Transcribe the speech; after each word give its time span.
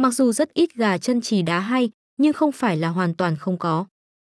Mặc 0.00 0.10
dù 0.10 0.32
rất 0.32 0.54
ít 0.54 0.74
gà 0.74 0.98
chân 0.98 1.20
trì 1.20 1.42
đá 1.42 1.60
hay, 1.60 1.90
nhưng 2.16 2.32
không 2.32 2.52
phải 2.52 2.76
là 2.76 2.88
hoàn 2.88 3.14
toàn 3.14 3.36
không 3.36 3.58
có. 3.58 3.86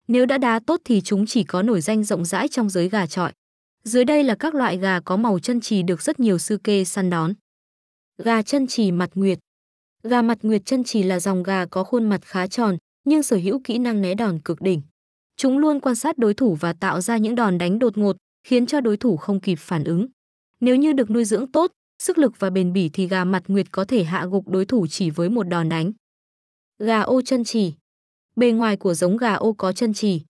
Nếu 0.08 0.26
đã 0.26 0.38
đá 0.38 0.60
tốt 0.66 0.80
thì 0.84 1.00
chúng 1.00 1.26
chỉ 1.26 1.44
có 1.44 1.62
nổi 1.62 1.80
danh 1.80 2.04
rộng 2.04 2.24
rãi 2.24 2.48
trong 2.48 2.68
giới 2.68 2.88
gà 2.88 3.06
trọi. 3.06 3.32
Dưới 3.84 4.04
đây 4.04 4.24
là 4.24 4.34
các 4.34 4.54
loại 4.54 4.78
gà 4.78 5.00
có 5.00 5.16
màu 5.16 5.38
chân 5.38 5.60
trì 5.60 5.82
được 5.82 6.02
rất 6.02 6.20
nhiều 6.20 6.38
sư 6.38 6.58
kê 6.64 6.84
săn 6.84 7.10
đón. 7.10 7.32
Gà 8.18 8.42
chân 8.42 8.66
trì 8.66 8.92
mặt 8.92 9.10
nguyệt 9.14 9.38
Gà 10.02 10.22
mặt 10.22 10.38
nguyệt 10.42 10.62
chân 10.64 10.84
trì 10.84 11.02
là 11.02 11.20
dòng 11.20 11.42
gà 11.42 11.66
có 11.66 11.84
khuôn 11.84 12.08
mặt 12.08 12.20
khá 12.24 12.46
tròn, 12.46 12.76
nhưng 13.04 13.22
sở 13.22 13.36
hữu 13.36 13.60
kỹ 13.64 13.78
năng 13.78 14.02
né 14.02 14.14
đòn 14.14 14.38
cực 14.38 14.60
đỉnh. 14.60 14.82
Chúng 15.36 15.58
luôn 15.58 15.80
quan 15.80 15.94
sát 15.94 16.18
đối 16.18 16.34
thủ 16.34 16.54
và 16.54 16.72
tạo 16.72 17.00
ra 17.00 17.16
những 17.16 17.34
đòn 17.34 17.58
đánh 17.58 17.78
đột 17.78 17.98
ngột, 17.98 18.16
khiến 18.44 18.66
cho 18.66 18.80
đối 18.80 18.96
thủ 18.96 19.16
không 19.16 19.40
kịp 19.40 19.58
phản 19.58 19.84
ứng. 19.84 20.06
Nếu 20.60 20.76
như 20.76 20.92
được 20.92 21.10
nuôi 21.10 21.24
dưỡng 21.24 21.52
tốt, 21.52 21.72
sức 22.02 22.18
lực 22.18 22.32
và 22.38 22.50
bền 22.50 22.72
bỉ 22.72 22.88
thì 22.88 23.08
gà 23.08 23.24
mặt 23.24 23.42
nguyệt 23.48 23.66
có 23.72 23.84
thể 23.84 24.04
hạ 24.04 24.26
gục 24.26 24.48
đối 24.48 24.64
thủ 24.64 24.86
chỉ 24.86 25.10
với 25.10 25.28
một 25.28 25.42
đòn 25.42 25.68
đánh. 25.68 25.92
Gà 26.78 27.00
ô 27.00 27.22
chân 27.22 27.44
trì 27.44 27.72
Bề 28.36 28.50
ngoài 28.52 28.76
của 28.76 28.94
giống 28.94 29.16
gà 29.16 29.34
ô 29.34 29.52
có 29.52 29.72
chân 29.72 29.94
trì. 29.94 30.22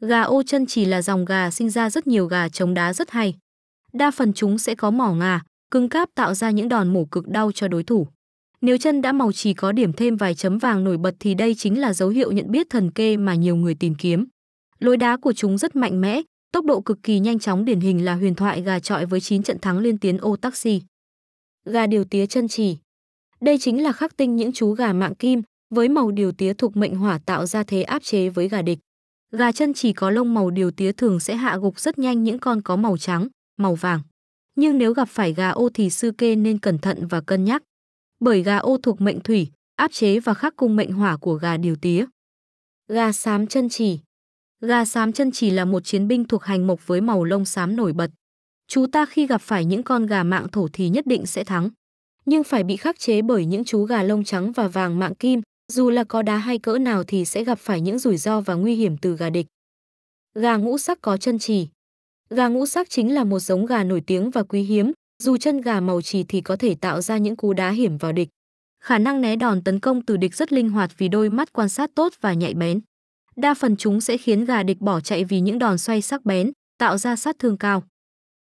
Gà 0.00 0.22
ô 0.22 0.42
chân 0.42 0.66
trì 0.66 0.84
là 0.84 1.02
dòng 1.02 1.24
gà 1.24 1.50
sinh 1.50 1.70
ra 1.70 1.90
rất 1.90 2.06
nhiều 2.06 2.26
gà 2.26 2.48
chống 2.48 2.74
đá 2.74 2.92
rất 2.92 3.10
hay. 3.10 3.34
Đa 3.92 4.10
phần 4.10 4.32
chúng 4.32 4.58
sẽ 4.58 4.74
có 4.74 4.90
mỏ 4.90 5.12
ngà, 5.12 5.42
cứng 5.70 5.88
cáp 5.88 6.08
tạo 6.14 6.34
ra 6.34 6.50
những 6.50 6.68
đòn 6.68 6.92
mổ 6.92 7.04
cực 7.04 7.28
đau 7.28 7.52
cho 7.52 7.68
đối 7.68 7.82
thủ. 7.84 8.06
Nếu 8.60 8.78
chân 8.78 9.02
đã 9.02 9.12
màu 9.12 9.32
chỉ 9.32 9.54
có 9.54 9.72
điểm 9.72 9.92
thêm 9.92 10.16
vài 10.16 10.34
chấm 10.34 10.58
vàng 10.58 10.84
nổi 10.84 10.96
bật 10.96 11.14
thì 11.20 11.34
đây 11.34 11.54
chính 11.54 11.80
là 11.80 11.92
dấu 11.92 12.08
hiệu 12.08 12.32
nhận 12.32 12.50
biết 12.50 12.66
thần 12.70 12.90
kê 12.90 13.16
mà 13.16 13.34
nhiều 13.34 13.56
người 13.56 13.74
tìm 13.74 13.94
kiếm. 13.94 14.26
Lối 14.78 14.96
đá 14.96 15.16
của 15.16 15.32
chúng 15.32 15.58
rất 15.58 15.76
mạnh 15.76 16.00
mẽ, 16.00 16.20
tốc 16.52 16.64
độ 16.64 16.80
cực 16.80 17.02
kỳ 17.02 17.18
nhanh 17.18 17.38
chóng 17.38 17.64
điển 17.64 17.80
hình 17.80 18.04
là 18.04 18.14
huyền 18.14 18.34
thoại 18.34 18.62
gà 18.62 18.78
trọi 18.78 19.06
với 19.06 19.20
9 19.20 19.42
trận 19.42 19.58
thắng 19.58 19.78
liên 19.78 19.98
tiến 19.98 20.18
ô 20.18 20.36
taxi. 20.36 20.82
Gà 21.64 21.86
điều 21.86 22.04
tía 22.04 22.26
chân 22.26 22.48
chỉ, 22.48 22.76
Đây 23.40 23.58
chính 23.58 23.82
là 23.82 23.92
khắc 23.92 24.16
tinh 24.16 24.36
những 24.36 24.52
chú 24.52 24.72
gà 24.72 24.92
mạng 24.92 25.14
kim, 25.14 25.42
với 25.74 25.88
màu 25.88 26.10
điều 26.10 26.32
tía 26.32 26.54
thuộc 26.54 26.76
mệnh 26.76 26.96
hỏa 26.96 27.18
tạo 27.18 27.46
ra 27.46 27.62
thế 27.62 27.82
áp 27.82 28.02
chế 28.02 28.28
với 28.28 28.48
gà 28.48 28.62
địch. 28.62 28.78
Gà 29.32 29.52
chân 29.52 29.74
chỉ 29.74 29.92
có 29.92 30.10
lông 30.10 30.34
màu 30.34 30.50
điều 30.50 30.70
tía 30.70 30.92
thường 30.92 31.20
sẽ 31.20 31.36
hạ 31.36 31.56
gục 31.56 31.80
rất 31.80 31.98
nhanh 31.98 32.22
những 32.22 32.38
con 32.38 32.62
có 32.62 32.76
màu 32.76 32.96
trắng, 32.96 33.28
màu 33.56 33.74
vàng. 33.74 34.00
Nhưng 34.56 34.78
nếu 34.78 34.92
gặp 34.92 35.08
phải 35.08 35.32
gà 35.32 35.50
ô 35.50 35.68
thì 35.74 35.90
sư 35.90 36.10
kê 36.18 36.36
nên 36.36 36.58
cẩn 36.58 36.78
thận 36.78 37.06
và 37.06 37.20
cân 37.20 37.44
nhắc. 37.44 37.62
Bởi 38.20 38.42
gà 38.42 38.56
ô 38.56 38.78
thuộc 38.82 39.00
mệnh 39.00 39.20
thủy, 39.20 39.50
áp 39.76 39.92
chế 39.92 40.20
và 40.20 40.34
khắc 40.34 40.56
cung 40.56 40.76
mệnh 40.76 40.92
hỏa 40.92 41.16
của 41.16 41.34
gà 41.34 41.56
điều 41.56 41.76
tía. 41.76 42.06
Gà 42.88 43.12
xám 43.12 43.46
chân 43.46 43.68
chỉ 43.68 44.00
Gà 44.60 44.84
xám 44.84 45.12
chân 45.12 45.30
chỉ 45.32 45.50
là 45.50 45.64
một 45.64 45.84
chiến 45.84 46.08
binh 46.08 46.24
thuộc 46.24 46.44
hành 46.44 46.66
mộc 46.66 46.86
với 46.86 47.00
màu 47.00 47.24
lông 47.24 47.44
xám 47.44 47.76
nổi 47.76 47.92
bật. 47.92 48.10
Chú 48.68 48.86
ta 48.86 49.06
khi 49.06 49.26
gặp 49.26 49.40
phải 49.40 49.64
những 49.64 49.82
con 49.82 50.06
gà 50.06 50.22
mạng 50.22 50.46
thổ 50.52 50.68
thì 50.72 50.88
nhất 50.88 51.06
định 51.06 51.26
sẽ 51.26 51.44
thắng. 51.44 51.70
Nhưng 52.26 52.44
phải 52.44 52.64
bị 52.64 52.76
khắc 52.76 52.98
chế 52.98 53.22
bởi 53.22 53.46
những 53.46 53.64
chú 53.64 53.84
gà 53.84 54.02
lông 54.02 54.24
trắng 54.24 54.52
và 54.52 54.68
vàng 54.68 54.98
mạng 54.98 55.14
kim, 55.14 55.40
dù 55.72 55.90
là 55.90 56.04
có 56.04 56.22
đá 56.22 56.36
hay 56.36 56.58
cỡ 56.58 56.78
nào 56.78 57.04
thì 57.04 57.24
sẽ 57.24 57.44
gặp 57.44 57.58
phải 57.58 57.80
những 57.80 57.98
rủi 57.98 58.16
ro 58.16 58.40
và 58.40 58.54
nguy 58.54 58.74
hiểm 58.74 58.96
từ 58.96 59.16
gà 59.16 59.30
địch. 59.30 59.46
Gà 60.34 60.56
ngũ 60.56 60.78
sắc 60.78 60.98
có 61.00 61.16
chân 61.16 61.38
trì 61.38 61.68
Gà 62.30 62.48
ngũ 62.48 62.66
sắc 62.66 62.90
chính 62.90 63.14
là 63.14 63.24
một 63.24 63.38
giống 63.38 63.66
gà 63.66 63.84
nổi 63.84 64.02
tiếng 64.06 64.30
và 64.30 64.42
quý 64.42 64.62
hiếm, 64.62 64.92
dù 65.22 65.36
chân 65.36 65.60
gà 65.60 65.80
màu 65.80 66.02
trì 66.02 66.22
thì 66.22 66.40
có 66.40 66.56
thể 66.56 66.74
tạo 66.74 67.00
ra 67.00 67.18
những 67.18 67.36
cú 67.36 67.52
đá 67.52 67.70
hiểm 67.70 67.98
vào 67.98 68.12
địch. 68.12 68.28
Khả 68.80 68.98
năng 68.98 69.20
né 69.20 69.36
đòn 69.36 69.64
tấn 69.64 69.80
công 69.80 70.02
từ 70.02 70.16
địch 70.16 70.34
rất 70.34 70.52
linh 70.52 70.70
hoạt 70.70 70.90
vì 70.98 71.08
đôi 71.08 71.30
mắt 71.30 71.52
quan 71.52 71.68
sát 71.68 71.90
tốt 71.94 72.12
và 72.20 72.32
nhạy 72.32 72.54
bén. 72.54 72.80
Đa 73.36 73.54
phần 73.54 73.76
chúng 73.76 74.00
sẽ 74.00 74.16
khiến 74.16 74.44
gà 74.44 74.62
địch 74.62 74.80
bỏ 74.80 75.00
chạy 75.00 75.24
vì 75.24 75.40
những 75.40 75.58
đòn 75.58 75.78
xoay 75.78 76.02
sắc 76.02 76.24
bén, 76.24 76.52
tạo 76.78 76.98
ra 76.98 77.16
sát 77.16 77.38
thương 77.38 77.56
cao. 77.56 77.82